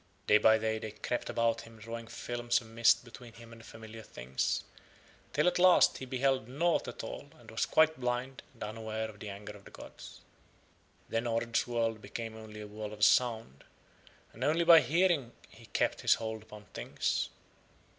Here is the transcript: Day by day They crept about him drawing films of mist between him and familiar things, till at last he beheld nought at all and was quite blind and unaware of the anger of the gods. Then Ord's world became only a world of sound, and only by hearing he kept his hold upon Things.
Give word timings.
Day 0.25 0.39
by 0.39 0.57
day 0.57 0.79
They 0.79 0.89
crept 0.89 1.29
about 1.29 1.61
him 1.61 1.77
drawing 1.77 2.07
films 2.07 2.59
of 2.59 2.65
mist 2.65 3.05
between 3.05 3.33
him 3.33 3.53
and 3.53 3.63
familiar 3.63 4.01
things, 4.01 4.63
till 5.31 5.45
at 5.47 5.59
last 5.59 5.99
he 5.99 6.05
beheld 6.05 6.47
nought 6.47 6.87
at 6.87 7.03
all 7.03 7.29
and 7.37 7.51
was 7.51 7.67
quite 7.67 7.99
blind 7.99 8.41
and 8.55 8.63
unaware 8.63 9.07
of 9.09 9.19
the 9.19 9.29
anger 9.29 9.51
of 9.53 9.63
the 9.63 9.69
gods. 9.69 10.21
Then 11.07 11.27
Ord's 11.27 11.67
world 11.67 12.01
became 12.01 12.35
only 12.35 12.61
a 12.61 12.67
world 12.67 12.93
of 12.93 13.05
sound, 13.05 13.63
and 14.33 14.43
only 14.43 14.65
by 14.65 14.79
hearing 14.81 15.33
he 15.49 15.67
kept 15.67 16.01
his 16.01 16.15
hold 16.15 16.41
upon 16.41 16.65
Things. 16.73 17.29